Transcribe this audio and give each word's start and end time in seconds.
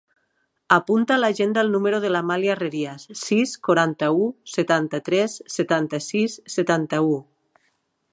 Apunta 0.75 1.13
a 1.15 1.19
l'agenda 1.23 1.61
el 1.65 1.69
número 1.75 1.99
de 2.05 2.09
l'Amàlia 2.13 2.55
Herrerias: 2.55 3.05
sis, 3.25 3.53
quaranta-u, 3.67 4.25
setanta-tres, 4.55 5.37
setanta-sis, 5.57 6.39
setanta-u. 6.55 7.13